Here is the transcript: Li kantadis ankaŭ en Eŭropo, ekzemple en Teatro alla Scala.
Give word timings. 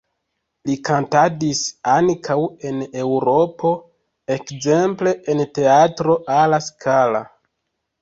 Li 0.69 0.77
kantadis 0.87 1.61
ankaŭ 1.97 2.39
en 2.71 2.81
Eŭropo, 3.03 3.75
ekzemple 4.39 5.17
en 5.37 5.47
Teatro 5.61 6.21
alla 6.43 6.65
Scala. 6.73 7.27